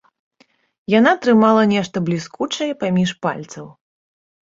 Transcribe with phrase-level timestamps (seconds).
[0.99, 3.65] Яна трымала нешта бліскучае паміж пальцаў.